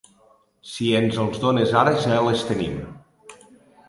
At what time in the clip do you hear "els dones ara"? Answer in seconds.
1.23-1.93